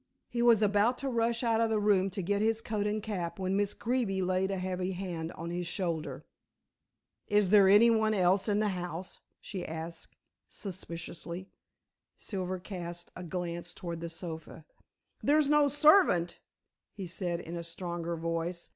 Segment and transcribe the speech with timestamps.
[0.29, 3.37] He was about to rush out of the room to get his coat and cap
[3.37, 6.25] when Miss Greeby laid a heavy hand on his shoulder.
[7.27, 10.15] "Is there any one else in the house?" she asked
[10.47, 11.51] suspiciously.
[12.17, 14.65] Silver cast a glance towards the sofa.
[15.21, 16.39] "There's no servant,"
[16.91, 18.69] he said in a stronger voice.